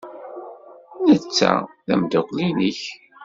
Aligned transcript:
Netta 1.09 1.51
d 1.87 1.89
ameddakel-nnek. 1.93 2.81